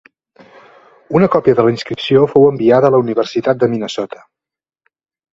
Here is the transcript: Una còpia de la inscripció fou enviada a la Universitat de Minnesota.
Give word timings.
Una 1.17 1.27
còpia 1.35 1.53
de 1.59 1.65
la 1.67 1.73
inscripció 1.73 2.23
fou 2.31 2.47
enviada 2.53 2.89
a 2.89 2.93
la 2.95 3.01
Universitat 3.03 3.61
de 3.65 3.69
Minnesota. 3.75 4.23